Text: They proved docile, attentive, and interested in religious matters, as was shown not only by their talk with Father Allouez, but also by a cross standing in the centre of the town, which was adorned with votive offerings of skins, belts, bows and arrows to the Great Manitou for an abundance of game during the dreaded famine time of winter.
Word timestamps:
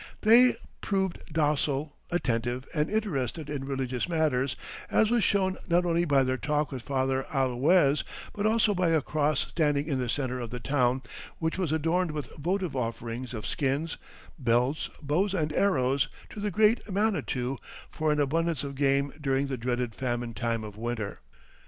They 0.21 0.55
proved 0.81 1.19
docile, 1.31 1.95
attentive, 2.09 2.67
and 2.73 2.89
interested 2.89 3.51
in 3.51 3.65
religious 3.65 4.09
matters, 4.09 4.55
as 4.89 5.11
was 5.11 5.23
shown 5.23 5.57
not 5.69 5.85
only 5.85 6.05
by 6.05 6.23
their 6.23 6.37
talk 6.39 6.71
with 6.71 6.81
Father 6.81 7.23
Allouez, 7.31 8.03
but 8.33 8.47
also 8.47 8.73
by 8.73 8.89
a 8.89 9.03
cross 9.03 9.41
standing 9.49 9.85
in 9.85 9.99
the 9.99 10.09
centre 10.09 10.39
of 10.39 10.49
the 10.49 10.59
town, 10.59 11.03
which 11.37 11.59
was 11.59 11.71
adorned 11.71 12.09
with 12.13 12.35
votive 12.37 12.75
offerings 12.75 13.35
of 13.35 13.45
skins, 13.45 13.97
belts, 14.39 14.89
bows 15.03 15.35
and 15.35 15.53
arrows 15.53 16.07
to 16.31 16.39
the 16.39 16.49
Great 16.49 16.89
Manitou 16.91 17.57
for 17.91 18.11
an 18.11 18.19
abundance 18.19 18.63
of 18.63 18.73
game 18.73 19.13
during 19.21 19.45
the 19.45 19.57
dreaded 19.57 19.93
famine 19.93 20.33
time 20.33 20.63
of 20.63 20.77
winter. 20.77 21.19